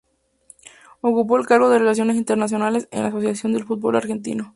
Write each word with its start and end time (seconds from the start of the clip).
Ocupó 1.01 1.37
el 1.37 1.45
cargo 1.45 1.69
de 1.69 1.77
Relaciones 1.77 2.15
Internacionales 2.15 2.87
en 2.89 3.03
la 3.03 3.09
Asociación 3.09 3.53
del 3.53 3.65
Fútbol 3.65 3.95
Argentino. 3.97 4.49